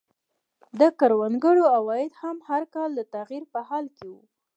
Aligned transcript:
د 0.79 0.81
کروندګرو 0.99 1.63
عواید 1.77 2.11
هم 2.21 2.37
هر 2.49 2.63
کال 2.75 2.89
د 2.95 3.01
تغییر 3.15 3.43
په 3.53 3.59
حال 3.67 3.85
کې 3.95 4.07
وو. 4.11 4.21